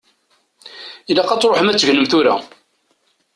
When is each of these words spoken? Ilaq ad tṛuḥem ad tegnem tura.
Ilaq 1.09 1.29
ad 1.31 1.39
tṛuḥem 1.41 1.67
ad 1.71 1.77
tegnem 1.79 2.05
tura. 2.11 2.35